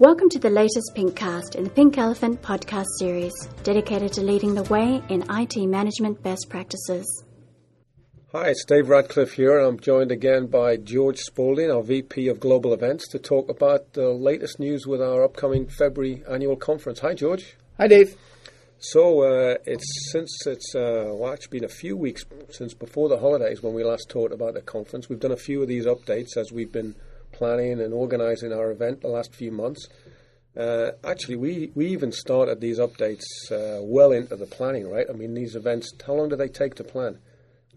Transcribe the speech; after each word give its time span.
Welcome 0.00 0.28
to 0.28 0.38
the 0.38 0.48
latest 0.48 0.92
Pinkcast 0.94 1.56
in 1.56 1.64
the 1.64 1.70
Pink 1.70 1.98
Elephant 1.98 2.40
podcast 2.40 2.86
series, 3.00 3.34
dedicated 3.64 4.12
to 4.12 4.20
leading 4.20 4.54
the 4.54 4.62
way 4.62 5.02
in 5.08 5.24
IT 5.28 5.56
management 5.56 6.22
best 6.22 6.48
practices. 6.48 7.24
Hi, 8.30 8.50
it's 8.50 8.64
Dave 8.64 8.88
Ratcliffe 8.88 9.32
here. 9.32 9.58
And 9.58 9.66
I'm 9.66 9.80
joined 9.80 10.12
again 10.12 10.46
by 10.46 10.76
George 10.76 11.18
Spalding, 11.18 11.72
our 11.72 11.82
VP 11.82 12.28
of 12.28 12.38
Global 12.38 12.72
Events, 12.72 13.08
to 13.08 13.18
talk 13.18 13.48
about 13.48 13.94
the 13.94 14.10
latest 14.10 14.60
news 14.60 14.86
with 14.86 15.02
our 15.02 15.24
upcoming 15.24 15.66
February 15.66 16.22
annual 16.30 16.54
conference. 16.54 17.00
Hi, 17.00 17.14
George. 17.14 17.56
Hi, 17.78 17.88
Dave. 17.88 18.14
So 18.78 19.22
uh, 19.24 19.56
it's 19.66 20.12
since 20.12 20.46
it's 20.46 20.76
uh, 20.76 21.10
well, 21.12 21.32
actually 21.32 21.58
been 21.58 21.64
a 21.68 21.74
few 21.74 21.96
weeks 21.96 22.24
since 22.50 22.72
before 22.72 23.08
the 23.08 23.18
holidays 23.18 23.64
when 23.64 23.74
we 23.74 23.82
last 23.82 24.08
talked 24.08 24.32
about 24.32 24.54
the 24.54 24.62
conference. 24.62 25.08
We've 25.08 25.18
done 25.18 25.32
a 25.32 25.36
few 25.36 25.60
of 25.60 25.66
these 25.66 25.86
updates 25.86 26.36
as 26.36 26.52
we've 26.52 26.70
been 26.70 26.94
planning 27.38 27.80
and 27.80 27.94
organising 27.94 28.52
our 28.52 28.70
event 28.70 29.00
the 29.00 29.08
last 29.08 29.34
few 29.34 29.52
months. 29.52 29.88
Uh, 30.56 30.90
actually, 31.04 31.36
we, 31.36 31.70
we 31.74 31.86
even 31.86 32.10
started 32.10 32.60
these 32.60 32.80
updates 32.80 33.22
uh, 33.52 33.80
well 33.82 34.10
into 34.10 34.34
the 34.34 34.46
planning, 34.46 34.90
right? 34.90 35.06
I 35.08 35.12
mean, 35.12 35.34
these 35.34 35.54
events, 35.54 35.92
how 36.04 36.14
long 36.14 36.28
do 36.28 36.36
they 36.36 36.48
take 36.48 36.74
to 36.76 36.84
plan? 36.84 37.18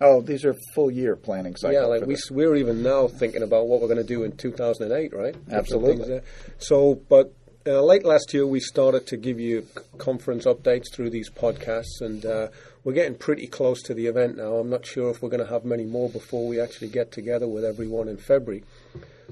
Oh, 0.04 0.22
these 0.22 0.44
are 0.46 0.56
full 0.74 0.90
year 0.90 1.16
planning 1.16 1.56
cycles. 1.56 1.76
Yeah, 1.76 1.86
like 1.86 2.08
we, 2.08 2.18
we're 2.32 2.56
even 2.56 2.82
now 2.82 3.08
thinking 3.08 3.44
about 3.44 3.68
what 3.68 3.82
we're 3.82 3.88
going 3.88 4.00
to 4.00 4.04
do 4.04 4.24
in 4.24 4.36
2008, 4.36 5.14
right? 5.14 5.36
Absolutely. 5.52 6.22
So, 6.58 6.96
but 7.08 7.36
uh, 7.68 7.84
late 7.84 8.04
last 8.04 8.34
year, 8.34 8.48
we 8.48 8.60
started 8.60 9.06
to 9.08 9.18
give 9.18 9.40
you 9.40 9.68
conference 10.00 10.46
updates 10.46 10.92
through 10.92 11.12
these 11.12 11.30
podcasts, 11.30 12.02
and 12.02 12.26
uh, 12.26 12.48
we're 12.84 12.94
getting 12.94 13.16
pretty 13.16 13.46
close 13.46 13.84
to 13.84 13.94
the 13.94 14.08
event 14.08 14.38
now. 14.38 14.56
I'm 14.56 14.72
not 14.72 14.88
sure 14.88 15.12
if 15.12 15.22
we're 15.22 15.30
going 15.30 15.46
to 15.46 15.52
have 15.52 15.66
many 15.66 15.86
more 15.86 16.10
before 16.10 16.48
we 16.48 16.60
actually 16.60 16.90
get 16.90 17.12
together 17.12 17.48
with 17.48 17.64
everyone 17.64 18.08
in 18.08 18.18
February. 18.18 18.64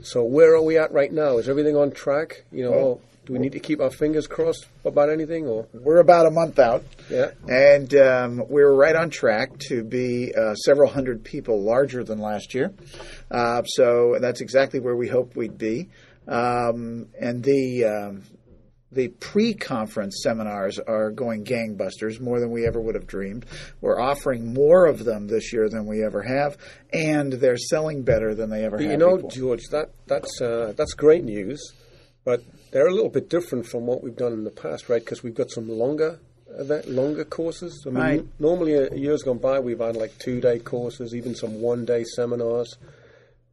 So 0.03 0.23
where 0.23 0.53
are 0.53 0.62
we 0.62 0.77
at 0.77 0.91
right 0.91 1.12
now? 1.12 1.38
Is 1.38 1.49
everything 1.49 1.76
on 1.76 1.91
track? 1.91 2.44
You 2.52 2.66
know, 2.66 2.71
well, 2.71 3.02
do 3.26 3.34
we 3.34 3.40
need 3.40 3.52
to 3.52 3.59
keep 3.59 3.80
our 3.80 3.91
fingers 3.91 4.27
crossed 4.27 4.66
about 4.85 5.09
anything? 5.09 5.45
Or 5.48 5.68
we're 5.74 5.99
about 5.99 6.26
a 6.26 6.32
month 6.32 6.57
out, 6.60 6.84
yeah, 7.10 7.32
and 7.48 7.93
um, 7.96 8.43
we're 8.49 8.74
right 8.74 8.96
on 8.96 9.09
track 9.09 9.57
to 9.70 9.84
be 9.84 10.34
uh, 10.34 10.55
several 10.55 10.90
hundred 10.90 11.24
people 11.24 11.62
larger 11.62 12.04
than 12.04 12.20
last 12.20 12.54
year. 12.54 12.74
Uh, 13.29 13.63
so 13.63 14.18
that's 14.20 14.41
exactly 14.41 14.79
where 14.79 14.96
we 14.96 15.07
hoped 15.07 15.35
we'd 15.35 15.57
be. 15.57 15.90
Um, 16.27 17.07
and 17.20 17.43
the 17.43 17.85
um, 17.85 18.24
the 18.91 19.09
pre-conference 19.09 20.21
seminars 20.23 20.79
are 20.79 21.12
going 21.12 21.43
gangbusters, 21.45 22.20
more 22.20 22.40
than 22.40 22.51
we 22.51 22.65
ever 22.65 22.82
would 22.82 22.96
have 22.96 23.05
dreamed. 23.05 23.46
We're 23.81 23.99
offering 23.99 24.54
more 24.54 24.87
of 24.87 25.05
them 25.05 25.27
this 25.27 25.54
year 25.54 25.70
than 25.70 25.85
we 25.85 26.04
ever 26.04 26.23
have, 26.23 26.57
and 26.91 27.34
they're 27.34 27.57
selling 27.57 28.04
better 28.04 28.34
than 28.34 28.49
they 28.49 28.63
ever 28.65 28.77
but 28.77 28.84
have. 28.84 28.91
You 28.91 28.98
know, 28.98 29.15
before. 29.18 29.31
George, 29.31 29.63
that 29.71 29.91
that's 30.07 30.41
uh, 30.41 30.73
that's 30.76 30.93
great 30.93 31.23
news, 31.23 31.73
but 32.26 32.41
they're 32.71 32.87
a 32.87 32.93
little 32.93 33.09
bit 33.09 33.29
different 33.29 33.68
from 33.68 33.85
what 33.85 34.04
we've 34.04 34.15
done 34.15 34.34
in 34.34 34.43
the 34.43 34.51
past, 34.51 34.90
right? 34.90 35.03
Because 35.03 35.24
we've 35.24 35.35
got 35.35 35.51
some 35.51 35.70
longer 35.70 36.20
event, 36.57 36.90
longer 36.90 37.26
courses. 37.26 37.84
I 37.85 37.90
mean, 37.90 37.99
right. 37.99 38.26
normally 38.40 38.76
uh, 38.76 38.93
years 38.93 39.21
gone 39.24 39.37
by, 39.37 39.59
we've 39.59 39.79
had 39.79 39.96
like 39.96 40.18
two-day 40.18 40.59
courses, 40.59 41.13
even 41.13 41.35
some 41.35 41.62
one-day 41.62 42.03
seminars. 42.15 42.76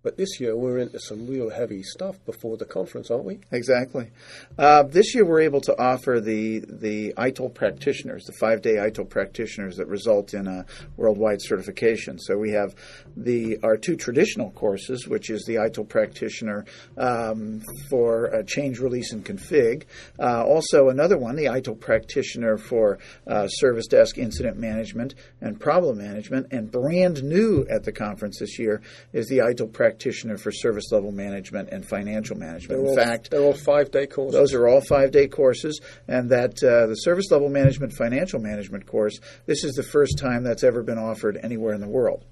But 0.06 0.16
this 0.16 0.38
year 0.38 0.56
we're 0.56 0.78
into 0.78 1.00
some 1.00 1.26
real 1.26 1.50
heavy 1.50 1.82
stuff 1.82 2.24
before 2.24 2.56
the 2.56 2.64
conference, 2.64 3.10
aren't 3.10 3.24
we? 3.24 3.40
Exactly. 3.50 4.12
Uh, 4.56 4.84
this 4.84 5.16
year 5.16 5.24
we're 5.24 5.40
able 5.40 5.60
to 5.62 5.76
offer 5.76 6.20
the 6.20 6.60
the 6.60 7.12
ITIL 7.14 7.52
practitioners, 7.52 8.22
the 8.24 8.32
five 8.34 8.62
day 8.62 8.76
ITIL 8.76 9.08
practitioners 9.08 9.78
that 9.78 9.88
result 9.88 10.32
in 10.32 10.46
a 10.46 10.64
worldwide 10.96 11.42
certification. 11.42 12.20
So 12.20 12.38
we 12.38 12.52
have 12.52 12.76
the 13.16 13.58
our 13.64 13.76
two 13.76 13.96
traditional 13.96 14.52
courses, 14.52 15.08
which 15.08 15.28
is 15.28 15.44
the 15.44 15.56
ITIL 15.56 15.88
practitioner 15.88 16.66
um, 16.96 17.62
for 17.90 18.44
change, 18.46 18.78
release, 18.78 19.10
and 19.10 19.24
config. 19.24 19.86
Uh, 20.20 20.44
also 20.44 20.88
another 20.88 21.18
one, 21.18 21.34
the 21.34 21.46
ITIL 21.46 21.80
practitioner 21.80 22.58
for 22.58 23.00
uh, 23.26 23.48
service 23.48 23.88
desk 23.88 24.18
incident 24.18 24.56
management 24.56 25.16
and 25.40 25.58
problem 25.58 25.98
management. 25.98 26.46
And 26.52 26.70
brand 26.70 27.24
new 27.24 27.66
at 27.68 27.82
the 27.82 27.90
conference 27.90 28.38
this 28.38 28.56
year 28.56 28.82
is 29.12 29.26
the 29.26 29.38
ITIL 29.38 29.72
practitioner 29.72 29.95
practitioner 29.96 30.36
for 30.36 30.52
service 30.52 30.92
level 30.92 31.10
management 31.10 31.70
and 31.70 31.86
financial 31.86 32.36
management. 32.36 32.86
In 32.86 32.94
fact, 32.94 33.30
they're 33.30 33.40
all 33.40 33.54
five 33.54 33.90
day 33.90 34.06
courses. 34.06 34.34
Those 34.34 34.52
are 34.52 34.68
all 34.68 34.82
five 34.82 35.10
day 35.10 35.26
courses, 35.26 35.80
and 36.06 36.30
that 36.30 36.62
uh, 36.62 36.86
the 36.86 36.96
service 36.96 37.30
level 37.30 37.48
management 37.48 37.94
financial 37.94 38.38
management 38.38 38.86
course. 38.86 39.18
This 39.46 39.64
is 39.64 39.72
the 39.74 39.82
first 39.82 40.18
time 40.18 40.44
that's 40.44 40.64
ever 40.64 40.82
been 40.82 40.98
offered 40.98 41.38
anywhere 41.42 41.72
in 41.72 41.80
the 41.80 41.88
world. 41.88 42.24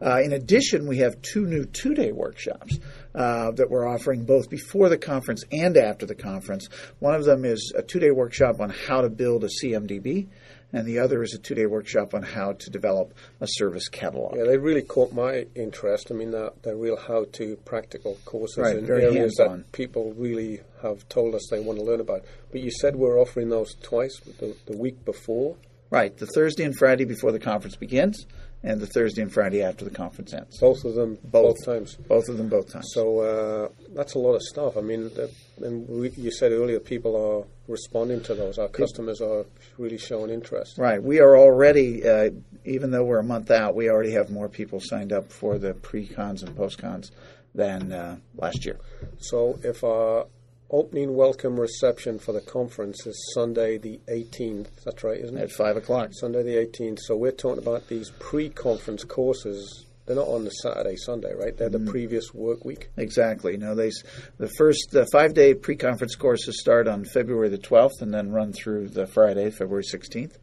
Uh, 0.00 0.20
in 0.22 0.32
addition, 0.32 0.86
we 0.86 0.98
have 0.98 1.20
two 1.22 1.46
new 1.46 1.64
two 1.64 1.94
day 1.94 2.10
workshops 2.10 2.78
uh, 3.14 3.52
that 3.52 3.70
we're 3.70 3.86
offering 3.86 4.24
both 4.24 4.50
before 4.50 4.88
the 4.88 4.98
conference 4.98 5.44
and 5.52 5.76
after 5.76 6.04
the 6.04 6.14
conference. 6.16 6.68
One 6.98 7.14
of 7.14 7.24
them 7.24 7.44
is 7.44 7.72
a 7.76 7.82
two 7.82 8.00
day 8.00 8.10
workshop 8.10 8.60
on 8.60 8.70
how 8.70 9.02
to 9.02 9.08
build 9.08 9.44
a 9.44 9.48
CMDB, 9.48 10.26
and 10.72 10.86
the 10.86 10.98
other 10.98 11.22
is 11.22 11.34
a 11.34 11.38
two 11.38 11.54
day 11.54 11.66
workshop 11.66 12.14
on 12.14 12.22
how 12.22 12.52
to 12.52 12.70
develop 12.70 13.14
a 13.40 13.46
service 13.46 13.88
catalog. 13.88 14.36
Yeah, 14.36 14.44
they 14.44 14.58
really 14.58 14.82
caught 14.82 15.12
my 15.12 15.46
interest. 15.54 16.10
I 16.10 16.14
mean, 16.14 16.30
they're, 16.30 16.50
they're 16.62 16.76
real 16.76 16.96
how 16.96 17.26
to 17.32 17.56
practical 17.64 18.18
courses 18.24 18.58
right, 18.58 18.76
in 18.76 18.86
very 18.86 19.04
areas 19.04 19.34
that 19.36 19.72
people 19.72 20.12
really 20.14 20.60
have 20.82 21.08
told 21.08 21.34
us 21.34 21.48
they 21.50 21.60
want 21.60 21.78
to 21.78 21.84
learn 21.84 22.00
about. 22.00 22.24
But 22.50 22.60
you 22.60 22.70
said 22.70 22.96
we're 22.96 23.20
offering 23.20 23.48
those 23.48 23.74
twice, 23.82 24.20
the, 24.20 24.54
the 24.66 24.76
week 24.76 25.04
before? 25.04 25.56
Right, 25.90 26.14
the 26.16 26.26
Thursday 26.26 26.64
and 26.64 26.76
Friday 26.76 27.06
before 27.06 27.32
the 27.32 27.38
conference 27.38 27.76
begins, 27.76 28.26
and 28.62 28.80
the 28.80 28.86
Thursday 28.86 29.22
and 29.22 29.32
Friday 29.32 29.62
after 29.62 29.84
the 29.84 29.90
conference 29.90 30.32
ends. 30.32 30.58
Both 30.58 30.84
of 30.84 30.94
them, 30.94 31.18
both, 31.22 31.56
both 31.56 31.64
times. 31.64 31.94
Both 31.94 32.28
of 32.28 32.38
them, 32.38 32.48
both 32.48 32.72
times. 32.72 32.90
So 32.92 33.20
uh, 33.20 33.68
that's 33.94 34.14
a 34.14 34.18
lot 34.18 34.34
of 34.34 34.42
stuff. 34.42 34.76
I 34.76 34.80
mean, 34.80 35.04
the, 35.14 35.30
and 35.58 35.88
we, 35.88 36.10
you 36.10 36.30
said 36.30 36.52
earlier, 36.52 36.80
people 36.80 37.14
are 37.16 37.46
responding 37.68 38.20
to 38.22 38.34
those. 38.34 38.58
Our 38.58 38.68
customers 38.68 39.20
are 39.20 39.44
really 39.76 39.98
showing 39.98 40.30
interest. 40.30 40.78
Right. 40.78 41.02
We 41.02 41.20
are 41.20 41.36
already, 41.36 42.06
uh, 42.08 42.30
even 42.64 42.90
though 42.90 43.04
we're 43.04 43.20
a 43.20 43.24
month 43.24 43.50
out, 43.50 43.76
we 43.76 43.88
already 43.90 44.12
have 44.12 44.30
more 44.30 44.48
people 44.48 44.80
signed 44.80 45.12
up 45.12 45.30
for 45.30 45.58
the 45.58 45.74
pre-cons 45.74 46.42
and 46.42 46.56
post-cons 46.56 47.12
than 47.54 47.92
uh, 47.92 48.16
last 48.36 48.66
year. 48.66 48.78
So 49.18 49.58
if 49.62 49.84
our 49.84 50.26
opening 50.70 51.14
welcome 51.14 51.58
reception 51.58 52.18
for 52.18 52.32
the 52.32 52.40
conference 52.40 53.06
is 53.06 53.32
Sunday 53.34 53.78
the 53.78 54.00
18th. 54.08 54.68
That's 54.84 55.02
right, 55.02 55.18
isn't 55.18 55.36
it? 55.36 55.44
At 55.44 55.52
5 55.52 55.76
o'clock. 55.78 56.10
Sunday 56.12 56.42
the 56.42 56.56
18th. 56.56 56.98
So 57.00 57.16
we're 57.16 57.32
talking 57.32 57.62
about 57.62 57.88
these 57.88 58.10
pre 58.18 58.50
conference 58.50 59.04
courses. 59.04 59.86
They're 60.04 60.16
not 60.16 60.28
on 60.28 60.44
the 60.44 60.50
Saturday, 60.50 60.96
Sunday, 60.96 61.34
right? 61.34 61.56
They're 61.56 61.68
the 61.68 61.78
mm. 61.78 61.88
previous 61.88 62.32
work 62.32 62.64
week. 62.64 62.88
Exactly. 62.96 63.56
No, 63.56 63.74
they 63.74 63.90
the 64.38 64.48
first 64.56 64.88
the 64.90 65.06
five 65.12 65.34
day 65.34 65.54
pre 65.54 65.76
conference 65.76 66.14
courses 66.14 66.60
start 66.60 66.88
on 66.88 67.04
February 67.04 67.48
the 67.48 67.58
12th 67.58 68.00
and 68.00 68.12
then 68.12 68.30
run 68.30 68.52
through 68.52 68.88
the 68.88 69.06
Friday, 69.06 69.50
February 69.50 69.84
16th. 69.84 70.36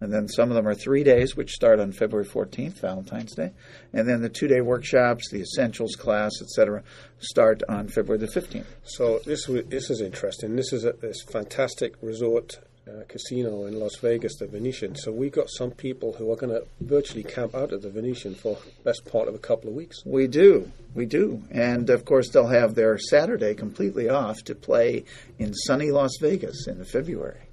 And 0.00 0.12
then 0.12 0.28
some 0.28 0.50
of 0.50 0.54
them 0.54 0.66
are 0.66 0.74
three 0.74 1.04
days, 1.04 1.36
which 1.36 1.52
start 1.52 1.78
on 1.78 1.92
February 1.92 2.26
14th, 2.26 2.80
Valentine's 2.80 3.34
Day. 3.34 3.52
And 3.92 4.08
then 4.08 4.22
the 4.22 4.30
two 4.30 4.48
day 4.48 4.62
workshops, 4.62 5.30
the 5.30 5.42
essentials 5.42 5.94
class, 5.94 6.32
etc., 6.40 6.82
start 7.18 7.62
on 7.68 7.88
February 7.88 8.18
the 8.18 8.40
15th. 8.40 8.64
So 8.84 9.20
this 9.26 9.46
this 9.46 9.90
is 9.90 10.00
interesting. 10.00 10.56
This 10.56 10.72
is 10.72 10.84
a, 10.84 10.92
this 10.92 11.22
fantastic 11.22 11.94
resort 12.00 12.58
uh, 12.88 13.02
casino 13.08 13.66
in 13.66 13.78
Las 13.78 13.96
Vegas, 13.96 14.36
the 14.36 14.46
Venetian. 14.46 14.94
So 14.96 15.12
we've 15.12 15.32
got 15.32 15.50
some 15.50 15.70
people 15.70 16.14
who 16.14 16.32
are 16.32 16.36
going 16.36 16.52
to 16.52 16.66
virtually 16.80 17.22
camp 17.22 17.54
out 17.54 17.72
at 17.72 17.82
the 17.82 17.90
Venetian 17.90 18.34
for 18.34 18.58
best 18.84 19.04
part 19.04 19.28
of 19.28 19.34
a 19.34 19.38
couple 19.38 19.68
of 19.68 19.76
weeks. 19.76 20.02
We 20.04 20.26
do, 20.26 20.70
we 20.94 21.06
do, 21.06 21.42
and 21.50 21.90
of 21.90 22.04
course 22.04 22.30
they'll 22.30 22.48
have 22.48 22.74
their 22.74 22.98
Saturday 22.98 23.54
completely 23.54 24.08
off 24.08 24.42
to 24.44 24.54
play 24.54 25.04
in 25.38 25.54
sunny 25.54 25.90
Las 25.90 26.12
Vegas 26.20 26.66
in 26.66 26.82
February. 26.84 27.49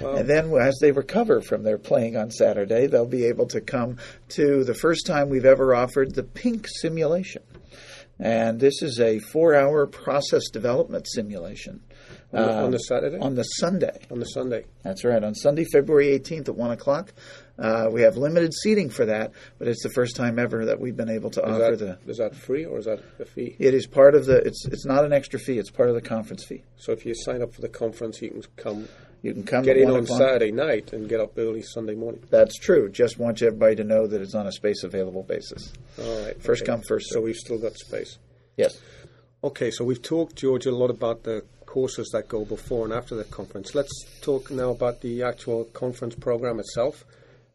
Wow. 0.00 0.14
And 0.14 0.28
then, 0.28 0.52
as 0.60 0.78
they 0.80 0.92
recover 0.92 1.40
from 1.40 1.62
their 1.62 1.78
playing 1.78 2.16
on 2.16 2.30
Saturday, 2.30 2.86
they'll 2.86 3.06
be 3.06 3.26
able 3.26 3.46
to 3.48 3.60
come 3.60 3.98
to 4.30 4.64
the 4.64 4.74
first 4.74 5.06
time 5.06 5.28
we've 5.28 5.44
ever 5.44 5.74
offered 5.74 6.14
the 6.14 6.22
Pink 6.22 6.66
Simulation. 6.80 7.42
And 8.18 8.58
this 8.58 8.82
is 8.82 8.98
a 9.00 9.20
four 9.20 9.54
hour 9.54 9.86
process 9.86 10.48
development 10.50 11.06
simulation. 11.08 11.82
On 12.32 12.42
the, 12.42 12.58
um, 12.58 12.64
on 12.64 12.70
the, 12.72 12.78
Saturday? 12.78 13.18
On 13.18 13.34
the 13.34 13.42
Sunday. 13.42 14.00
On 14.10 14.18
the 14.18 14.26
Sunday. 14.26 14.64
That's 14.82 15.04
right. 15.04 15.22
On 15.22 15.34
Sunday, 15.34 15.64
February 15.72 16.18
18th 16.18 16.48
at 16.48 16.56
1 16.56 16.70
o'clock. 16.72 17.12
Uh, 17.58 17.88
we 17.90 18.02
have 18.02 18.16
limited 18.16 18.54
seating 18.54 18.88
for 18.88 19.06
that, 19.06 19.32
but 19.58 19.66
it's 19.66 19.82
the 19.82 19.90
first 19.90 20.14
time 20.14 20.38
ever 20.38 20.66
that 20.66 20.78
we've 20.80 20.96
been 20.96 21.08
able 21.08 21.30
to 21.30 21.40
is 21.40 21.50
offer 21.50 21.76
that, 21.76 21.98
the. 22.04 22.10
Is 22.10 22.18
that 22.18 22.36
free 22.36 22.64
or 22.64 22.78
is 22.78 22.84
that 22.84 23.02
a 23.18 23.24
fee? 23.24 23.56
It 23.58 23.74
is 23.74 23.86
part 23.86 24.14
of 24.14 24.26
the. 24.26 24.36
It's 24.36 24.64
it's 24.66 24.86
not 24.86 25.04
an 25.04 25.12
extra 25.12 25.40
fee. 25.40 25.58
It's 25.58 25.70
part 25.70 25.88
of 25.88 25.96
the 25.96 26.00
conference 26.00 26.44
fee. 26.44 26.62
So 26.76 26.92
if 26.92 27.04
you 27.04 27.14
sign 27.14 27.42
up 27.42 27.52
for 27.52 27.60
the 27.60 27.68
conference, 27.68 28.22
you 28.22 28.30
can 28.30 28.42
come. 28.56 28.88
You 29.22 29.32
can 29.32 29.42
come. 29.42 29.64
Get 29.64 29.76
in 29.76 29.90
on 29.90 30.04
o'clock. 30.04 30.20
Saturday 30.20 30.52
night 30.52 30.92
and 30.92 31.08
get 31.08 31.20
up 31.20 31.36
early 31.36 31.62
Sunday 31.62 31.96
morning. 31.96 32.22
That's 32.30 32.56
true. 32.56 32.88
Just 32.88 33.18
want 33.18 33.42
everybody 33.42 33.74
to 33.76 33.84
know 33.84 34.06
that 34.06 34.20
it's 34.20 34.36
on 34.36 34.46
a 34.46 34.52
space 34.52 34.84
available 34.84 35.24
basis. 35.24 35.72
All 36.00 36.24
right. 36.24 36.40
First 36.40 36.62
okay. 36.62 36.70
come, 36.70 36.82
first. 36.82 37.08
So 37.10 37.20
we've 37.20 37.34
still 37.34 37.58
got 37.58 37.74
space. 37.74 38.18
Yes. 38.56 38.80
Okay, 39.42 39.70
so 39.70 39.84
we've 39.84 40.02
talked, 40.02 40.34
George, 40.34 40.66
a 40.66 40.72
lot 40.72 40.90
about 40.90 41.22
the 41.22 41.44
courses 41.64 42.10
that 42.12 42.28
go 42.28 42.44
before 42.44 42.84
and 42.84 42.92
after 42.92 43.14
the 43.14 43.24
conference. 43.24 43.74
Let's 43.74 43.92
talk 44.20 44.50
now 44.50 44.70
about 44.70 45.00
the 45.00 45.22
actual 45.22 45.64
conference 45.64 46.16
program 46.16 46.58
itself. 46.58 47.04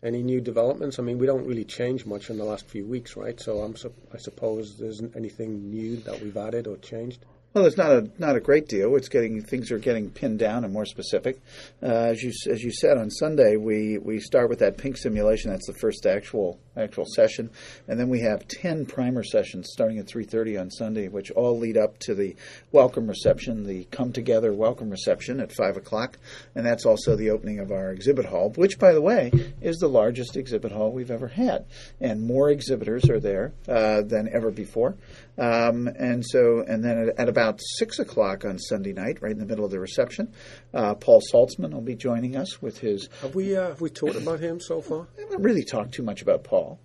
Any 0.03 0.21
new 0.21 0.41
developments? 0.41 0.99
I 0.99 1.01
mean, 1.01 1.17
we 1.17 1.25
don't 1.25 1.47
really 1.47 1.63
change 1.63 2.05
much 2.05 2.29
in 2.29 2.37
the 2.37 2.43
last 2.43 2.67
few 2.67 2.85
weeks, 2.85 3.15
right? 3.15 3.39
So 3.39 3.59
I'm 3.59 3.77
su- 3.77 3.93
I 4.13 4.17
suppose 4.17 4.77
there's 4.77 5.01
anything 5.15 5.69
new 5.69 5.95
that 6.01 6.21
we've 6.21 6.35
added 6.35 6.67
or 6.67 6.75
changed. 6.77 7.25
Well, 7.53 7.67
it's 7.67 7.77
not 7.77 7.91
a 7.91 8.09
not 8.17 8.35
a 8.35 8.39
great 8.39 8.67
deal. 8.67 8.95
It's 8.95 9.09
getting 9.09 9.43
things 9.43 9.71
are 9.71 9.77
getting 9.77 10.09
pinned 10.09 10.39
down 10.39 10.63
and 10.63 10.73
more 10.73 10.87
specific. 10.87 11.39
Uh, 11.83 11.85
as 11.85 12.23
you 12.23 12.31
as 12.49 12.63
you 12.63 12.71
said 12.71 12.97
on 12.97 13.11
Sunday, 13.11 13.57
we, 13.57 13.99
we 13.99 14.19
start 14.19 14.49
with 14.49 14.57
that 14.59 14.75
pink 14.75 14.97
simulation. 14.97 15.51
That's 15.51 15.67
the 15.67 15.75
first 15.79 16.07
actual 16.07 16.59
actual 16.75 17.05
session, 17.05 17.51
and 17.87 17.99
then 17.99 18.09
we 18.09 18.21
have 18.21 18.47
ten 18.47 18.87
primer 18.87 19.23
sessions 19.23 19.69
starting 19.71 19.99
at 19.99 20.07
three 20.07 20.23
thirty 20.23 20.57
on 20.57 20.71
Sunday, 20.71 21.09
which 21.09 21.29
all 21.29 21.59
lead 21.59 21.77
up 21.77 21.99
to 21.99 22.15
the 22.15 22.35
welcome 22.71 23.05
reception, 23.05 23.67
the 23.67 23.83
come 23.91 24.11
together 24.11 24.51
welcome 24.51 24.89
reception 24.89 25.39
at 25.39 25.51
five 25.51 25.77
o'clock, 25.77 26.17
and 26.55 26.65
that's 26.65 26.87
also 26.87 27.15
the 27.15 27.29
opening 27.29 27.59
of 27.59 27.71
our 27.71 27.91
exhibit 27.91 28.25
hall, 28.25 28.51
which, 28.55 28.79
by 28.79 28.93
the 28.93 29.01
way, 29.01 29.31
is 29.61 29.77
the 29.77 29.87
largest 29.87 30.35
exhibit 30.37 30.71
hall 30.71 30.91
we've 30.91 31.11
ever 31.11 31.27
had, 31.27 31.65
and 32.01 32.25
more 32.25 32.49
exhibitors 32.49 33.07
are 33.11 33.19
there 33.19 33.53
uh, 33.67 34.01
than 34.01 34.27
ever 34.33 34.49
before. 34.49 34.95
Um, 35.37 35.87
and 35.87 36.23
so, 36.23 36.63
and 36.67 36.83
then 36.83 37.09
at, 37.09 37.19
at, 37.19 37.29
about 37.29 37.42
six 37.57 37.99
o'clock 37.99 38.45
on 38.45 38.57
Sunday 38.59 38.93
night, 38.93 39.21
right 39.21 39.31
in 39.31 39.39
the 39.39 39.45
middle 39.45 39.65
of 39.65 39.71
the 39.71 39.79
reception, 39.79 40.33
uh, 40.73 40.95
Paul 40.95 41.21
Saltzman 41.33 41.71
will 41.71 41.81
be 41.81 41.95
joining 41.95 42.35
us 42.35 42.61
with 42.61 42.79
his. 42.79 43.09
Have 43.21 43.35
we 43.35 43.55
uh, 43.55 43.69
have 43.69 43.81
we 43.81 43.89
talked 43.89 44.15
about 44.15 44.39
him 44.39 44.59
so 44.59 44.81
far? 44.81 45.07
I 45.17 45.21
haven't 45.21 45.41
really 45.41 45.63
talked 45.63 45.93
too 45.93 46.03
much 46.03 46.21
about 46.21 46.43
Paul. 46.43 46.79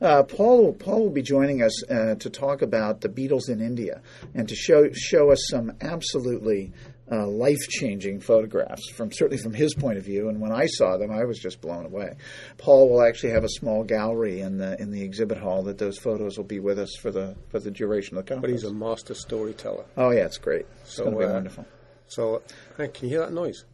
Uh, 0.00 0.22
Paul, 0.24 0.64
will, 0.64 0.72
Paul 0.72 1.04
will 1.04 1.10
be 1.10 1.22
joining 1.22 1.62
us 1.62 1.88
uh, 1.88 2.16
to 2.16 2.30
talk 2.30 2.62
about 2.62 3.00
the 3.00 3.08
Beatles 3.08 3.48
in 3.48 3.60
India 3.60 4.02
and 4.34 4.48
to 4.48 4.54
show 4.54 4.90
show 4.92 5.30
us 5.30 5.40
some 5.48 5.72
absolutely 5.80 6.72
uh, 7.10 7.26
life 7.26 7.58
changing 7.70 8.20
photographs 8.20 8.90
from 8.90 9.10
certainly 9.12 9.42
from 9.42 9.54
his 9.54 9.74
point 9.74 9.98
of 9.98 10.04
view. 10.04 10.28
And 10.28 10.40
when 10.40 10.52
I 10.52 10.66
saw 10.66 10.96
them, 10.96 11.10
I 11.10 11.24
was 11.24 11.38
just 11.38 11.60
blown 11.60 11.86
away. 11.86 12.14
Paul 12.56 12.90
will 12.90 13.02
actually 13.02 13.32
have 13.32 13.44
a 13.44 13.48
small 13.48 13.84
gallery 13.84 14.40
in 14.40 14.58
the 14.58 14.80
in 14.80 14.90
the 14.90 15.02
exhibit 15.02 15.38
hall 15.38 15.62
that 15.64 15.78
those 15.78 15.98
photos 15.98 16.36
will 16.36 16.44
be 16.44 16.60
with 16.60 16.78
us 16.78 16.94
for 16.96 17.10
the 17.10 17.36
for 17.48 17.60
the 17.60 17.70
duration 17.70 18.16
of 18.16 18.24
the 18.24 18.34
conference. 18.34 18.62
But 18.62 18.68
he's 18.68 18.70
a 18.70 18.74
master 18.74 19.14
storyteller. 19.14 19.84
Oh 19.96 20.10
yeah, 20.10 20.24
it's 20.24 20.38
great. 20.38 20.66
It's 20.82 20.94
so, 20.94 21.04
going 21.04 21.16
to 21.16 21.20
be 21.20 21.30
uh, 21.30 21.32
wonderful. 21.32 21.66
So, 22.08 22.42
hey, 22.76 22.88
can 22.88 23.08
you 23.08 23.16
hear 23.16 23.20
that 23.20 23.32
noise? 23.32 23.64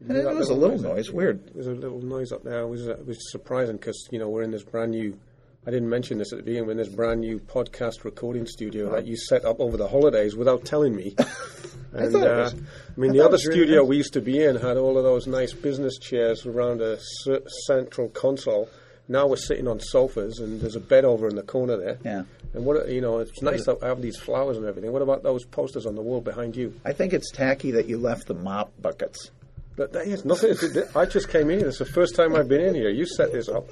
It 0.00 0.36
was 0.36 0.50
a 0.50 0.54
little 0.54 0.76
noise. 0.76 1.06
noise. 1.06 1.10
Weird. 1.10 1.54
There's 1.54 1.68
a 1.68 1.70
little 1.70 2.02
noise 2.02 2.30
up 2.30 2.42
there. 2.42 2.60
It 2.60 2.68
was, 2.68 2.86
uh, 2.86 2.96
it 2.96 3.06
was 3.06 3.30
surprising 3.30 3.76
because 3.76 4.08
you 4.10 4.18
know 4.18 4.28
we're 4.28 4.42
in 4.42 4.50
this 4.50 4.62
brand 4.62 4.90
new 4.90 5.18
I 5.66 5.72
didn't 5.72 5.88
mention 5.88 6.18
this 6.18 6.32
at 6.32 6.38
the 6.38 6.44
beginning 6.44 6.68
when 6.68 6.76
this 6.76 6.88
brand 6.88 7.22
new 7.22 7.40
podcast 7.40 8.04
recording 8.04 8.46
studio 8.46 8.88
that 8.92 9.04
you 9.04 9.16
set 9.16 9.44
up 9.44 9.58
over 9.58 9.76
the 9.76 9.88
holidays 9.88 10.36
without 10.36 10.64
telling 10.64 10.94
me. 10.94 11.16
and 11.98 12.16
I, 12.16 12.20
uh, 12.20 12.38
was, 12.42 12.54
I 12.54 13.00
mean, 13.00 13.10
I 13.10 13.14
the 13.14 13.24
other 13.24 13.38
studio 13.38 13.76
really 13.76 13.88
we 13.88 13.96
used 13.96 14.12
to 14.14 14.20
be 14.20 14.42
in 14.42 14.56
had 14.56 14.76
all 14.76 14.96
of 14.98 15.04
those 15.04 15.26
nice 15.26 15.52
business 15.52 15.98
chairs 15.98 16.46
around 16.46 16.80
a 16.80 16.98
c- 16.98 17.38
central 17.66 18.08
console. 18.10 18.68
Now 19.08 19.26
we're 19.26 19.36
sitting 19.36 19.68
on 19.68 19.78
sofas, 19.78 20.40
and 20.40 20.60
there's 20.60 20.74
a 20.74 20.80
bed 20.80 21.04
over 21.04 21.28
in 21.28 21.36
the 21.36 21.42
corner 21.42 21.76
there. 21.76 21.98
Yeah. 22.04 22.22
And 22.54 22.64
what 22.64 22.88
you 22.88 23.00
know, 23.00 23.18
it's 23.18 23.42
nice 23.42 23.64
to 23.64 23.78
have 23.82 24.02
these 24.02 24.16
flowers 24.18 24.56
and 24.56 24.66
everything. 24.66 24.90
What 24.92 25.02
about 25.02 25.22
those 25.22 25.44
posters 25.44 25.86
on 25.86 25.94
the 25.94 26.02
wall 26.02 26.20
behind 26.20 26.56
you? 26.56 26.74
I 26.84 26.92
think 26.92 27.12
it's 27.12 27.30
tacky 27.30 27.70
that 27.72 27.86
you 27.86 27.98
left 27.98 28.26
the 28.26 28.34
mop 28.34 28.72
buckets. 28.80 29.30
That, 29.76 29.92
that 29.92 30.06
has 30.06 30.24
nothing. 30.24 30.56
I 30.94 31.04
just 31.04 31.28
came 31.28 31.50
in. 31.50 31.66
It's 31.66 31.78
the 31.78 31.84
first 31.84 32.16
time 32.16 32.34
I've 32.34 32.48
been 32.48 32.62
in 32.62 32.74
here. 32.74 32.88
You 32.88 33.04
set 33.04 33.32
this 33.32 33.46
up, 33.46 33.68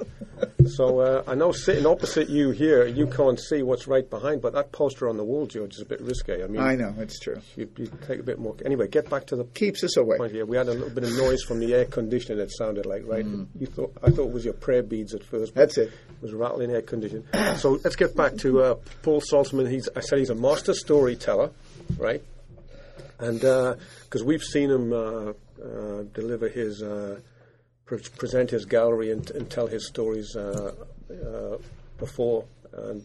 so 0.67 1.01
uh, 1.01 1.25
I 1.27 1.35
know 1.35 1.51
sitting 1.51 1.87
opposite 1.87 2.29
you 2.29 2.51
here, 2.51 2.87
you 2.87 3.06
can't 3.06 3.41
see 3.41 3.62
what's 3.62 3.87
right 3.87 4.09
behind. 4.09 4.43
But 4.43 4.53
that 4.53 4.71
poster 4.71 5.09
on 5.09 5.17
the 5.17 5.25
wall, 5.25 5.47
George, 5.47 5.75
is 5.75 5.81
a 5.81 5.87
bit 5.87 6.03
risque. 6.03 6.45
I 6.45 6.47
mean, 6.47 6.61
I 6.61 6.77
know 6.77 6.95
it's 6.99 7.19
true. 7.19 7.41
You, 7.56 7.71
you 7.79 7.91
take 8.06 8.21
a 8.21 8.23
bit 8.23 8.39
more. 8.39 8.55
Anyway, 8.67 8.87
get 8.89 9.09
back 9.09 9.27
to 9.29 9.37
the 9.37 9.45
keeps 9.45 9.83
us 9.83 9.97
away. 9.97 10.19
Point 10.19 10.33
here. 10.33 10.45
We 10.45 10.59
had 10.59 10.69
a 10.69 10.75
little 10.75 10.91
bit 10.91 11.05
of 11.05 11.17
noise 11.17 11.43
from 11.43 11.59
the 11.59 11.73
air 11.73 11.87
conditioner. 11.87 12.43
It 12.43 12.53
sounded 12.53 12.85
like 12.85 13.05
right. 13.06 13.25
Mm. 13.25 13.47
You 13.59 13.67
thought 13.67 13.97
I 14.03 14.11
thought 14.11 14.29
it 14.29 14.33
was 14.33 14.45
your 14.45 14.55
prayer 14.55 14.83
beads 14.83 15.15
at 15.15 15.25
first. 15.25 15.55
That's 15.55 15.79
it. 15.79 15.89
It 15.89 16.23
was 16.23 16.35
rattling 16.35 16.71
air 16.71 16.83
conditioning. 16.83 17.27
so 17.56 17.79
let's 17.83 17.97
get 17.97 18.15
back 18.15 18.37
to 18.39 18.61
uh, 18.61 18.75
Paul 19.01 19.23
Saltzman. 19.23 19.71
He's 19.71 19.89
I 19.97 20.01
said 20.01 20.19
he's 20.19 20.31
a 20.31 20.35
master 20.35 20.75
storyteller, 20.75 21.51
right? 21.97 22.23
And 23.19 23.41
because 23.41 24.23
uh, 24.23 24.25
we've 24.27 24.43
seen 24.43 24.71
him 24.71 24.93
uh, 24.93 25.33
deliver 26.12 26.49
his, 26.49 26.82
uh, 26.82 27.20
pre- 27.84 27.99
present 28.16 28.50
his 28.50 28.64
gallery 28.64 29.11
and, 29.11 29.31
and, 29.31 29.50
tell 29.50 29.66
his 29.66 29.87
stories 29.87 30.37
uh, 30.37 30.72
before, 31.99 32.44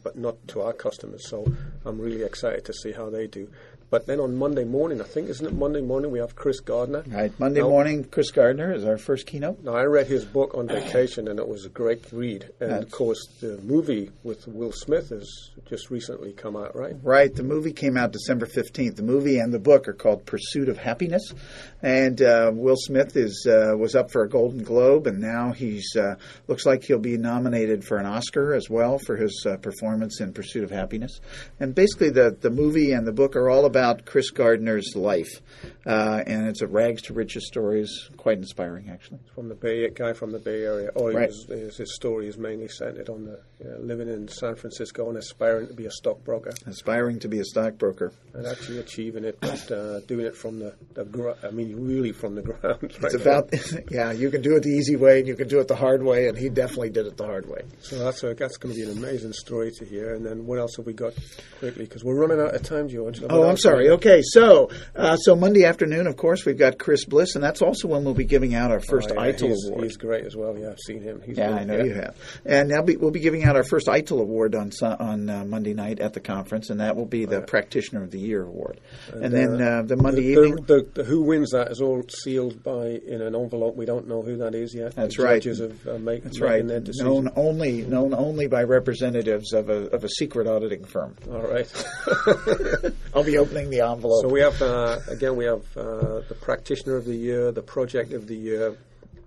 but 0.03 0.17
not 0.17 0.35
to 0.49 0.61
our 0.61 0.73
customers. 0.73 1.27
So 1.27 1.51
I'm 1.85 1.99
really 1.99 2.23
excited 2.23 2.65
to 2.65 2.73
see 2.73 2.91
how 2.91 3.09
they 3.09 3.27
do. 3.27 3.49
But 3.89 4.05
then 4.05 4.19
on 4.19 4.35
Monday 4.37 4.65
morning, 4.65 5.01
I 5.01 5.03
think, 5.03 5.29
isn't 5.29 5.45
it 5.45 5.53
Monday 5.53 5.81
morning, 5.81 6.11
we 6.11 6.19
have 6.19 6.35
Chris 6.35 6.59
Gardner? 6.59 7.03
Right. 7.07 7.31
Monday 7.39 7.61
now, 7.61 7.69
morning, 7.69 8.03
Chris 8.03 8.29
Gardner 8.29 8.71
is 8.71 8.85
our 8.85 8.99
first 8.99 9.25
keynote. 9.25 9.63
Now, 9.63 9.73
I 9.73 9.83
read 9.85 10.05
his 10.05 10.25
book 10.25 10.53
on 10.53 10.67
vacation, 10.67 11.27
and 11.27 11.39
it 11.39 11.47
was 11.47 11.65
a 11.65 11.69
great 11.69 12.05
read. 12.11 12.51
And, 12.59 12.71
That's 12.71 12.83
of 12.83 12.91
course, 12.91 13.25
the 13.41 13.57
movie 13.63 14.11
with 14.23 14.47
Will 14.47 14.71
Smith 14.71 15.09
has 15.09 15.49
just 15.67 15.89
recently 15.89 16.33
come 16.33 16.55
out, 16.55 16.75
right? 16.75 16.95
Right. 17.01 17.33
The 17.33 17.41
movie 17.41 17.73
came 17.73 17.97
out 17.97 18.11
December 18.11 18.45
15th. 18.45 18.95
The 18.95 19.01
movie 19.01 19.39
and 19.39 19.51
the 19.51 19.59
book 19.59 19.87
are 19.87 19.93
called 19.93 20.23
Pursuit 20.23 20.69
of 20.69 20.77
Happiness. 20.77 21.33
And 21.81 22.21
uh, 22.21 22.51
Will 22.53 22.77
Smith 22.77 23.15
is 23.15 23.47
uh, 23.49 23.75
was 23.75 23.95
up 23.95 24.11
for 24.11 24.23
a 24.23 24.29
Golden 24.29 24.61
Globe, 24.63 25.07
and 25.07 25.19
now 25.19 25.51
he's 25.51 25.95
uh, 25.95 26.15
looks 26.47 26.65
like 26.65 26.83
he'll 26.83 26.99
be 26.99 27.17
nominated 27.17 27.83
for 27.83 27.97
an 27.97 28.05
Oscar 28.05 28.53
as 28.53 28.69
well 28.69 28.99
for 28.99 29.15
his 29.15 29.45
uh, 29.49 29.57
performance 29.57 30.19
in 30.21 30.33
Pursuit 30.33 30.63
of 30.63 30.69
Happiness. 30.69 31.21
And 31.59 31.73
basically, 31.73 32.09
the, 32.09 32.37
the 32.39 32.49
movie 32.49 32.91
and 32.91 33.07
the 33.07 33.13
book 33.13 33.35
are 33.35 33.49
all 33.49 33.65
about 33.65 33.78
about 33.79 34.05
Chris 34.05 34.29
Gardner's 34.31 34.93
life, 34.95 35.41
uh, 35.85 36.21
and 36.27 36.47
it's 36.47 36.61
a 36.61 36.67
rags 36.67 37.01
to 37.03 37.13
riches 37.13 37.47
story. 37.47 37.81
is 37.81 38.09
quite 38.17 38.37
inspiring, 38.37 38.89
actually. 38.89 39.19
From 39.33 39.47
the 39.47 39.55
Bay, 39.55 39.89
guy 39.89 40.11
from 40.11 40.31
the 40.31 40.39
Bay 40.39 40.63
Area. 40.63 40.89
Oh, 40.95 41.11
right. 41.11 41.29
his, 41.47 41.77
his, 41.77 41.95
story 41.95 42.27
is 42.27 42.37
mainly 42.37 42.67
centered 42.67 43.09
on 43.09 43.23
the 43.23 43.39
you 43.59 43.69
know, 43.69 43.77
living 43.79 44.09
in 44.09 44.27
San 44.27 44.55
Francisco 44.55 45.07
and 45.07 45.17
aspiring 45.17 45.67
to 45.67 45.73
be 45.73 45.85
a 45.85 45.91
stockbroker. 45.91 46.51
Aspiring 46.65 47.19
to 47.19 47.29
be 47.29 47.39
a 47.39 47.45
stockbroker, 47.45 48.11
and 48.33 48.45
actually 48.45 48.79
achieving 48.79 49.23
it, 49.23 49.39
but 49.39 49.71
uh, 49.71 50.01
doing 50.01 50.25
it 50.25 50.35
from 50.35 50.59
the, 50.59 50.75
the 50.93 51.05
gr- 51.05 51.31
I 51.41 51.51
mean, 51.51 51.75
really 51.87 52.11
from 52.11 52.35
the 52.35 52.41
ground. 52.49 52.79
Right 52.81 53.13
it's 53.13 53.15
about 53.15 53.49
yeah. 53.91 54.11
You 54.11 54.29
can 54.29 54.41
do 54.41 54.57
it 54.57 54.63
the 54.63 54.69
easy 54.69 54.97
way, 54.97 55.19
and 55.19 55.27
you 55.27 55.35
can 55.35 55.47
do 55.47 55.59
it 55.59 55.69
the 55.69 55.75
hard 55.75 56.03
way, 56.03 56.27
and 56.27 56.37
he 56.37 56.49
definitely 56.49 56.89
did 56.89 57.05
it 57.05 57.15
the 57.15 57.25
hard 57.25 57.49
way. 57.49 57.61
So 57.79 57.97
that's 57.97 58.23
a, 58.23 58.33
that's 58.33 58.57
going 58.57 58.75
to 58.75 58.81
be 58.81 58.91
an 58.91 58.97
amazing 58.97 59.33
story 59.33 59.71
to 59.77 59.85
hear. 59.85 60.13
And 60.13 60.25
then 60.25 60.45
what 60.45 60.59
else 60.59 60.75
have 60.75 60.85
we 60.85 60.93
got 60.93 61.13
quickly? 61.59 61.85
Because 61.85 62.03
we're 62.03 62.19
running 62.19 62.39
out 62.39 62.53
of 62.53 62.61
time, 62.63 62.89
George. 62.89 63.21
Oh, 63.29 63.47
I'm 63.47 63.57
sorry 63.57 63.68
sorry. 63.71 63.89
Okay, 63.89 64.21
so 64.23 64.69
uh, 64.95 65.17
so 65.17 65.35
Monday 65.35 65.65
afternoon, 65.65 66.07
of 66.07 66.17
course, 66.17 66.45
we've 66.45 66.57
got 66.57 66.77
Chris 66.77 67.05
Bliss, 67.05 67.35
and 67.35 67.43
that's 67.43 67.61
also 67.61 67.87
when 67.87 68.03
we'll 68.03 68.13
be 68.13 68.25
giving 68.25 68.55
out 68.55 68.71
our 68.71 68.79
first 68.79 69.11
oh, 69.11 69.23
yeah, 69.23 69.31
ITIL 69.31 69.47
he's, 69.47 69.67
award. 69.67 69.83
He's 69.83 69.97
great 69.97 70.25
as 70.25 70.35
well. 70.35 70.57
Yeah, 70.57 70.71
I've 70.71 70.79
seen 70.79 71.01
him. 71.01 71.21
He's 71.25 71.37
yeah, 71.37 71.51
I 71.51 71.63
know 71.63 71.77
yeah. 71.77 71.83
you 71.83 71.93
have. 71.93 72.15
And 72.45 72.69
now 72.69 72.81
we'll 72.81 73.11
be 73.11 73.19
giving 73.19 73.43
out 73.43 73.55
our 73.55 73.63
first 73.63 73.87
ITIL 73.87 74.19
award 74.19 74.55
on 74.55 74.71
on 74.81 75.29
uh, 75.29 75.45
Monday 75.45 75.73
night 75.73 75.99
at 75.99 76.13
the 76.13 76.19
conference, 76.19 76.69
and 76.69 76.79
that 76.79 76.95
will 76.95 77.05
be 77.05 77.25
the 77.25 77.41
Practitioner 77.41 78.03
of 78.03 78.11
the 78.11 78.19
Year 78.19 78.43
award. 78.43 78.79
And, 79.13 79.25
and 79.25 79.33
then 79.33 79.61
uh, 79.61 79.81
the 79.83 79.95
Monday 79.95 80.21
the, 80.21 80.41
evening, 80.41 80.55
the, 80.65 80.87
the, 80.93 81.03
who 81.03 81.23
wins 81.23 81.51
that 81.51 81.71
is 81.71 81.81
all 81.81 82.03
sealed 82.09 82.63
by 82.63 82.99
in 83.05 83.21
an 83.21 83.35
envelope. 83.35 83.75
We 83.75 83.85
don't 83.85 84.07
know 84.07 84.21
who 84.21 84.37
that 84.37 84.55
is 84.55 84.73
yet. 84.73 84.95
That's 84.95 85.17
right. 85.19 85.41
Judges 85.41 85.59
have 85.59 85.87
uh, 85.87 85.97
make, 85.97 86.23
that's 86.23 86.39
right. 86.39 86.63
Known 86.65 87.29
only 87.35 87.83
known 87.83 88.13
only 88.13 88.47
by 88.47 88.63
representatives 88.63 89.53
of 89.53 89.69
a 89.69 89.87
of 89.89 90.03
a 90.03 90.09
secret 90.09 90.47
auditing 90.47 90.83
firm. 90.83 91.15
All 91.29 91.41
right. 91.41 91.67
I'll 93.13 93.23
be 93.23 93.37
opening 93.37 93.58
the 93.67 93.81
envelope. 93.81 94.21
So 94.21 94.29
we 94.29 94.41
have 94.41 94.61
uh, 94.61 94.99
again 95.09 95.35
we 95.35 95.45
have 95.45 95.65
uh, 95.75 96.21
the 96.27 96.37
practitioner 96.39 96.95
of 96.95 97.05
the 97.05 97.15
year, 97.15 97.51
the 97.51 97.61
project 97.61 98.13
of 98.13 98.27
the 98.27 98.35
year, 98.35 98.77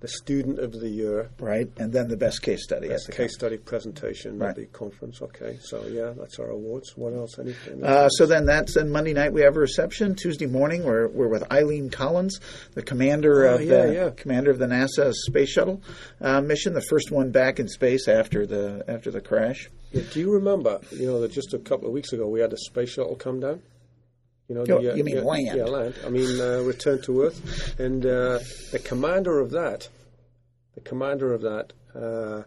the 0.03 0.09
student 0.09 0.59
of 0.59 0.73
the 0.73 0.89
year, 0.89 1.31
right, 1.39 1.69
and 1.77 1.93
then 1.93 2.09
the 2.09 2.17
best 2.17 2.43
case 2.43 2.65
study. 2.65 2.89
Best 2.89 3.12
case 3.12 3.35
study 3.35 3.57
presentation 3.57 4.37
right. 4.37 4.51
at 4.51 4.57
the 4.57 4.67
conference. 4.67 5.23
Okay, 5.23 5.59
so 5.62 5.87
yeah, 5.87 6.12
that's 6.19 6.41
our 6.41 6.49
awards. 6.49 6.97
What 6.97 7.12
else? 7.15 7.39
Anything? 7.39 7.85
Uh, 7.85 8.09
so 8.09 8.27
then 8.27 8.45
that's 8.45 8.75
then 8.75 8.91
Monday 8.91 9.12
night 9.12 9.33
we 9.33 9.43
have 9.43 9.57
a 9.57 9.61
reception. 9.61 10.17
Tuesday 10.17 10.47
morning 10.47 10.83
we're 10.83 11.07
we're 11.07 11.29
with 11.29 11.51
Eileen 11.53 11.89
Collins, 11.89 12.41
the 12.75 12.83
commander 12.83 13.47
oh, 13.47 13.55
of 13.55 13.62
yeah, 13.62 13.87
the 13.87 13.95
yeah. 13.95 14.11
commander 14.11 14.51
of 14.51 14.59
the 14.59 14.67
NASA 14.67 15.12
space 15.15 15.51
shuttle 15.51 15.81
uh, 16.21 16.41
mission, 16.41 16.75
the 16.75 16.83
first 16.83 17.12
one 17.12 17.31
back 17.31 17.61
in 17.61 17.69
space 17.69 18.09
after 18.09 18.45
the 18.45 18.85
after 18.89 19.12
the 19.12 19.21
crash. 19.21 19.71
Yeah, 19.93 20.03
do 20.12 20.19
you 20.19 20.33
remember? 20.33 20.81
You 20.91 21.07
know 21.07 21.21
that 21.21 21.31
just 21.31 21.55
a 21.55 21.59
couple 21.59 21.87
of 21.87 21.93
weeks 21.93 22.12
ago 22.12 22.27
we 22.27 22.41
had 22.41 22.53
a 22.53 22.59
space 22.59 22.91
shuttle 22.91 23.15
come 23.15 23.39
down. 23.39 23.62
You 24.52 24.59
know, 24.59 24.64
the, 24.66 24.92
uh, 24.92 24.94
you 24.94 25.04
mean 25.04 25.16
yeah, 25.16 25.23
land? 25.23 25.56
Yeah, 25.56 25.64
land. 25.64 25.94
I 26.04 26.11
mean, 26.11 26.38
uh, 26.38 26.61
return 26.61 27.00
to 27.02 27.23
Earth, 27.23 27.80
and 27.80 28.04
uh, 28.04 28.38
the 28.71 28.78
commander 28.85 29.40
of 29.40 29.50
that, 29.52 29.88
the 30.75 30.82
commander 30.82 31.32
of 31.32 31.40
that, 31.40 31.73
uh, 31.94 32.42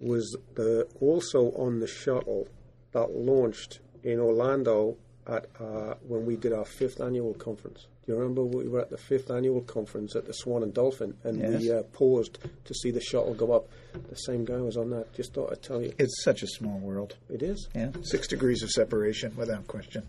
was 0.00 0.34
the, 0.54 0.88
also 0.98 1.50
on 1.52 1.80
the 1.80 1.86
shuttle 1.86 2.48
that 2.92 3.10
launched 3.14 3.80
in 4.02 4.18
Orlando 4.18 4.96
at 5.26 5.44
uh, 5.60 5.94
when 6.08 6.24
we 6.24 6.36
did 6.36 6.54
our 6.54 6.64
fifth 6.64 7.02
annual 7.02 7.34
conference. 7.34 7.86
Do 8.06 8.12
you 8.12 8.18
remember 8.18 8.42
we 8.42 8.68
were 8.68 8.80
at 8.80 8.88
the 8.88 8.96
fifth 8.96 9.30
annual 9.30 9.60
conference 9.60 10.16
at 10.16 10.24
the 10.26 10.32
Swan 10.32 10.62
and 10.62 10.72
Dolphin, 10.72 11.18
and 11.22 11.38
we 11.38 11.66
Yes. 11.66 11.70
uh, 11.70 11.82
paused 11.92 12.38
to 12.64 12.72
see 12.74 12.90
the 12.90 13.00
shuttle 13.00 13.34
go 13.34 13.52
up. 13.52 13.68
The 14.08 14.16
same 14.16 14.44
guy 14.44 14.56
was 14.56 14.76
on 14.76 14.90
that. 14.90 15.12
Just 15.14 15.34
thought 15.34 15.52
I'd 15.52 15.62
tell 15.62 15.82
you. 15.82 15.92
It's 15.98 16.22
such 16.22 16.42
a 16.42 16.46
small 16.46 16.78
world. 16.78 17.16
It 17.28 17.42
is. 17.42 17.68
Yeah, 17.74 17.90
six 18.02 18.28
degrees 18.28 18.62
of 18.62 18.70
separation 18.70 19.34
without 19.36 19.66
question. 19.66 20.08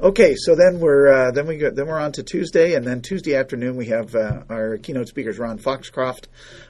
Okay, 0.00 0.34
so 0.36 0.54
then 0.54 0.80
we're 0.80 1.08
uh, 1.08 1.30
then 1.32 1.46
we 1.46 1.56
go, 1.56 1.70
then 1.70 1.86
we're 1.86 1.98
on 1.98 2.12
to 2.12 2.22
Tuesday, 2.22 2.74
and 2.74 2.86
then 2.86 3.02
Tuesday 3.02 3.34
afternoon 3.36 3.76
we 3.76 3.86
have 3.86 4.14
uh, 4.14 4.42
our 4.48 4.76
keynote 4.78 5.08
speakers 5.08 5.38
Ron 5.38 5.58
Foxcroft, 5.58 6.28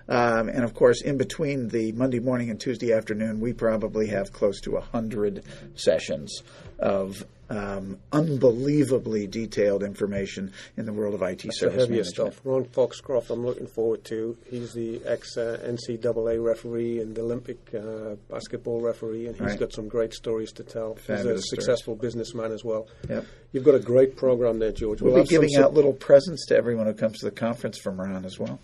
um, 0.09 0.49
and 0.49 0.65
of 0.65 0.75
course 0.75 1.03
in 1.03 1.17
between 1.19 1.69
the 1.69 1.93
Monday 1.93 2.21
morning 2.21 2.51
and 2.51 2.61
Tuesday 2.61 2.93
afternoon 2.93 3.41
we 3.41 3.53
probably 3.53 4.09
have 4.09 4.33
close 4.33 4.61
to 4.63 4.77
a 4.77 4.81
hundred 4.81 5.45
sessions 5.75 6.43
of 6.79 7.25
um, 7.51 7.99
unbelievably 8.13 9.27
detailed 9.27 9.83
information 9.83 10.53
in 10.77 10.87
the 10.87 10.93
world 10.93 11.15
of 11.15 11.23
IT 11.23 11.43
the 11.43 11.51
service 11.51 11.83
heavier 11.83 12.03
management. 12.03 12.07
stuff. 12.07 12.41
Ron 12.45 12.65
Foxcroft, 12.65 13.31
I'm 13.31 13.45
looking 13.45 13.67
forward 13.67 14.05
to. 14.05 14.37
He's 14.49 14.73
the 14.73 15.03
ex 15.05 15.37
uh, 15.37 15.59
NCAA 15.65 16.43
referee 16.51 17.01
and 17.01 17.19
Olympic 17.19 17.59
uh, 17.75 18.17
basketball 18.29 18.81
referee, 18.81 19.27
and 19.27 19.35
he's 19.37 19.47
Right. 19.47 19.59
got 19.61 19.73
some 19.73 19.89
great 19.89 20.13
stories 20.15 20.53
to 20.53 20.63
tell. 20.63 20.95
he's 20.95 21.05
a 21.05 21.17
Fabulous 21.17 21.47
stories. 21.47 21.51
successful 21.51 21.95
businessman 21.97 22.53
as 22.53 22.65
well. 22.65 22.87
Yep. 23.09 23.25
You've 23.53 23.65
got 23.65 23.75
a 23.75 23.81
great 23.81 24.17
program 24.17 24.59
there, 24.59 24.73
George. 24.73 25.01
We'll, 25.03 25.17
have 25.17 25.25
be 25.27 25.31
giving 25.31 25.57
out 25.57 25.75
little 25.75 25.93
presents 25.93 26.47
to 26.47 26.57
everyone 26.57 26.87
who 26.87 26.95
comes 26.95 27.19
to 27.21 27.25
the 27.27 27.31
conference 27.47 27.79
from 27.79 28.01
Ron 28.01 28.25
as 28.25 28.39
well. 28.39 28.59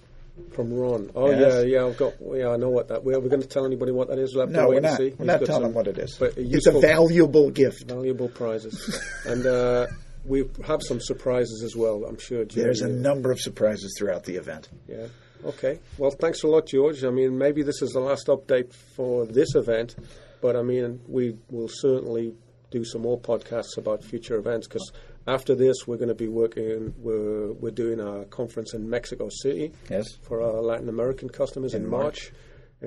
from 0.53 0.73
Ron. 0.73 1.11
Oh 1.15 1.31
Yes. 1.31 1.41
yeah, 1.41 1.61
yeah. 1.81 1.87
I've 1.87 1.97
got. 1.97 2.13
Yeah, 2.35 2.51
I 2.51 2.57
know 2.57 2.69
what 2.71 2.89
that. 2.89 2.99
Are 2.99 3.21
we 3.21 3.29
going 3.31 3.41
to 3.41 3.49
tell 3.49 3.65
anybody 3.65 3.93
what 3.93 4.09
that 4.09 4.19
is? 4.19 4.35
We'll 4.35 4.47
no, 4.49 4.69
we're 4.69 4.81
not. 4.81 4.99
We're 4.99 5.11
He's 5.11 5.19
not 5.21 5.45
telling 5.47 5.63
them 5.63 5.75
what 5.75 5.87
it 5.89 5.97
is. 5.99 6.17
But 6.19 6.35
It's 6.37 6.67
a 6.67 6.79
valuable 6.79 7.51
gift. 7.51 7.85
valuable 7.89 8.29
prizes, 8.29 8.77
and 9.25 9.47
uh, 9.47 9.87
we 10.27 10.45
have 10.67 10.83
some 10.83 11.01
surprises 11.01 11.63
as 11.65 11.75
well. 11.75 12.05
I'm 12.05 12.19
sure. 12.19 12.45
George, 12.45 12.55
There's 12.55 12.83
a 12.83 12.89
number 12.89 13.31
of 13.33 13.41
surprises 13.41 13.95
throughout 13.99 14.25
the 14.25 14.37
event. 14.37 14.69
Yeah. 14.89 15.07
Okay. 15.45 15.79
Well, 15.99 16.11
thanks 16.11 16.43
a 16.43 16.49
lot, 16.49 16.67
George. 16.67 17.05
I 17.05 17.11
mean, 17.11 17.37
maybe 17.39 17.63
this 17.63 17.83
is 17.83 17.91
the 17.93 18.01
last 18.01 18.27
update 18.29 18.73
for 18.73 19.27
this 19.27 19.55
event, 19.55 19.95
but 20.41 20.57
I 20.57 20.63
mean, 20.63 21.01
we 21.07 21.37
will 21.51 21.69
certainly 21.71 22.35
do 22.71 22.85
some 22.85 23.03
more 23.03 23.19
podcasts 23.21 23.77
about 23.77 24.03
future 24.03 24.37
events 24.37 24.67
because 24.67 24.91
after 25.29 25.55
this, 25.55 25.87
we're 25.87 25.97
going 25.99 26.09
to 26.09 26.15
be 26.15 26.29
working. 26.29 26.95
We're 26.99 27.53
we're 27.53 27.71
doing 27.71 28.01
a 28.01 28.25
conference 28.27 28.75
in 28.75 28.89
Mexico 28.89 29.29
City 29.31 29.73
Yes. 29.91 30.07
for 30.23 30.41
our 30.43 30.61
Latin 30.63 30.89
American 30.89 31.29
customers 31.29 31.75
in, 31.75 31.85
In 31.85 31.91
March. 31.91 32.05
March. 32.05 32.33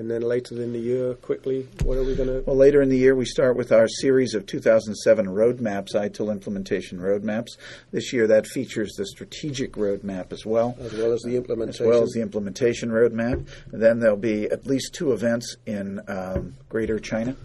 And 0.00 0.10
then 0.10 0.22
later 0.22 0.54
in 0.54 0.72
the 0.72 0.78
year, 0.78 1.12
quickly, 1.12 1.68
what 1.84 1.98
are 1.98 2.02
we 2.02 2.14
going 2.14 2.30
to? 2.30 2.42
Well, 2.46 2.56
later 2.56 2.80
in 2.80 2.88
the 2.88 2.96
year, 2.96 3.14
we 3.14 3.26
start 3.26 3.54
with 3.54 3.70
our 3.70 3.86
series 3.86 4.32
of 4.32 4.46
2007 4.46 5.26
roadmaps, 5.26 5.94
ITIL 5.94 6.32
implementation 6.32 6.98
roadmaps. 6.98 7.58
This 7.90 8.10
year, 8.10 8.26
that 8.28 8.46
features 8.46 8.94
the 8.96 9.04
strategic 9.04 9.74
roadmap 9.74 10.32
as 10.32 10.46
well. 10.46 10.74
As 10.80 10.94
well 10.94 11.12
as 11.12 11.20
the 11.20 11.36
implementation, 11.36 11.84
As 11.84 11.90
well 11.90 12.02
as 12.02 12.12
the 12.12 12.22
implementation 12.22 12.88
roadmap. 12.88 13.46
And 13.72 13.82
then 13.82 14.00
there'll 14.00 14.16
be 14.16 14.46
at 14.46 14.66
least 14.66 14.94
two 14.94 15.12
events 15.12 15.56
in 15.66 16.00
um, 16.08 16.54
Greater 16.70 16.98
China 16.98 17.36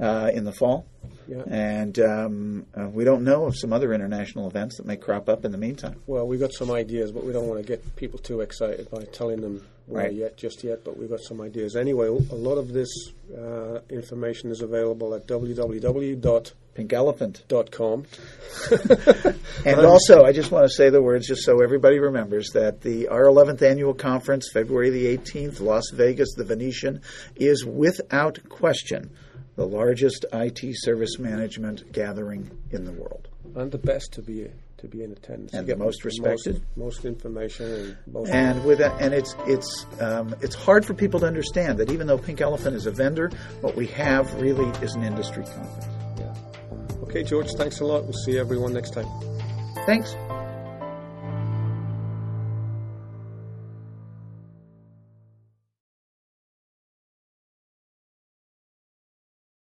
uh, 0.00 0.30
in 0.32 0.44
the 0.44 0.52
fall. 0.52 0.86
Yeah. 1.28 1.42
And 1.50 1.98
um, 1.98 2.66
uh, 2.74 2.88
we 2.88 3.04
don't 3.04 3.24
know 3.24 3.44
of 3.44 3.58
some 3.58 3.74
other 3.74 3.92
international 3.92 4.48
events 4.48 4.78
that 4.78 4.86
may 4.86 4.96
crop 4.96 5.28
up 5.28 5.44
in 5.44 5.52
the 5.52 5.58
meantime. 5.58 6.00
Well, 6.06 6.26
we've 6.26 6.40
got 6.40 6.54
some 6.54 6.70
ideas, 6.70 7.12
but 7.12 7.24
we 7.24 7.32
don't 7.34 7.46
want 7.46 7.60
to 7.60 7.66
get 7.66 7.94
people 7.96 8.18
too 8.18 8.40
excited 8.40 8.90
by 8.90 9.04
telling 9.04 9.42
them 9.42 9.66
where 9.86 10.04
Right. 10.04 10.12
yet, 10.14 10.36
just 10.36 10.64
yet. 10.64 10.84
But 10.84 10.96
we've 10.96 11.10
got 11.10 11.20
some 11.20 11.40
ideas. 11.40 11.76
Anyway, 11.76 12.06
a 12.06 12.34
lot 12.34 12.56
of 12.56 12.72
this 12.72 12.88
uh, 13.36 13.80
information 13.90 14.50
is 14.50 14.60
available 14.60 15.14
at 15.14 15.26
www.com. 15.26 16.44
Pink 16.74 16.92
Elephant. 16.92 17.44
And 19.64 19.80
also, 19.86 20.22
I 20.24 20.32
just 20.32 20.50
want 20.50 20.64
to 20.64 20.68
say 20.74 20.90
the 20.90 21.00
words 21.00 21.28
just 21.28 21.42
so 21.44 21.62
everybody 21.62 21.98
remembers 22.00 22.50
that 22.50 22.80
the 22.80 23.08
our 23.08 23.24
11th 23.24 23.62
annual 23.62 23.94
conference, 23.94 24.50
February 24.52 24.90
the 24.90 25.16
18th, 25.16 25.60
Las 25.60 25.84
Vegas, 25.92 26.34
the 26.36 26.44
Venetian, 26.44 27.00
is 27.36 27.64
without 27.64 28.40
question 28.48 29.10
the 29.56 29.66
largest 29.66 30.26
IT 30.32 30.60
service 30.82 31.18
management 31.20 31.92
gathering 31.92 32.50
in 32.72 32.84
the 32.84 32.92
world. 32.92 33.28
and 33.54 33.70
the 33.70 33.78
best 33.78 34.12
to 34.14 34.22
be 34.22 34.48
to 34.84 34.96
be 34.96 35.02
in 35.02 35.12
attendance. 35.12 35.52
And 35.52 35.66
the 35.66 35.72
get 35.72 35.78
most 35.78 36.04
respected. 36.04 36.54
most, 36.54 36.76
most 36.76 37.04
information, 37.04 37.66
and 37.66 37.96
most. 38.06 38.30
And 38.30 38.64
with 38.64 38.78
that, 38.78 39.00
and 39.00 39.12
it's 39.12 39.34
it's 39.46 39.86
um, 40.00 40.34
it's 40.40 40.54
hard 40.54 40.84
for 40.84 40.94
people 40.94 41.20
to 41.20 41.26
understand 41.26 41.78
that 41.78 41.90
even 41.90 42.06
though 42.06 42.18
Pink 42.18 42.40
Elephant 42.40 42.76
is 42.76 42.86
a 42.86 42.90
vendor, 42.90 43.30
what 43.60 43.76
we 43.76 43.86
have 43.88 44.32
really 44.40 44.68
is 44.80 44.94
an 44.94 45.02
industry 45.02 45.44
conference. 45.44 45.86
yeah. 46.18 47.02
Okay, 47.02 47.22
George. 47.22 47.50
Thanks 47.52 47.80
a 47.80 47.84
lot. 47.84 48.04
We'll 48.04 48.12
see 48.12 48.38
everyone 48.38 48.72
next 48.72 48.90
time. 48.90 49.06
Thanks. 49.86 50.14